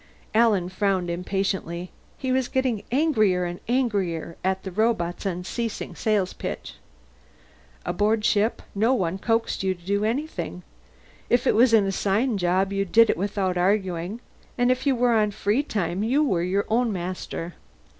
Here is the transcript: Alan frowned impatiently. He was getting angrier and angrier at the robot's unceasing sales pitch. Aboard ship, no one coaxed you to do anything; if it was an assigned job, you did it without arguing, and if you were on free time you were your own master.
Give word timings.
Alan 0.33 0.67
frowned 0.67 1.11
impatiently. 1.11 1.91
He 2.17 2.31
was 2.31 2.47
getting 2.47 2.81
angrier 2.91 3.45
and 3.45 3.59
angrier 3.67 4.35
at 4.43 4.63
the 4.63 4.71
robot's 4.71 5.27
unceasing 5.27 5.93
sales 5.93 6.33
pitch. 6.33 6.73
Aboard 7.85 8.25
ship, 8.25 8.63
no 8.73 8.95
one 8.95 9.19
coaxed 9.19 9.61
you 9.61 9.75
to 9.75 9.85
do 9.85 10.03
anything; 10.03 10.63
if 11.29 11.45
it 11.45 11.53
was 11.53 11.71
an 11.71 11.85
assigned 11.85 12.39
job, 12.39 12.73
you 12.73 12.83
did 12.83 13.11
it 13.11 13.15
without 13.15 13.57
arguing, 13.59 14.21
and 14.57 14.71
if 14.71 14.87
you 14.87 14.95
were 14.95 15.13
on 15.13 15.29
free 15.29 15.61
time 15.61 16.01
you 16.01 16.23
were 16.23 16.41
your 16.41 16.65
own 16.67 16.91
master. 16.91 17.53